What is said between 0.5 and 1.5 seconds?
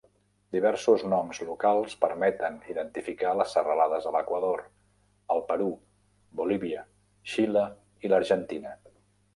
Diversos noms